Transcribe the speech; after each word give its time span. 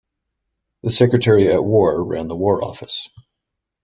The 0.81 0.89
Secretary 0.89 1.53
at 1.53 1.63
War 1.63 2.03
ran 2.03 2.27
the 2.27 2.35
War 2.35 2.63
Office. 2.63 3.07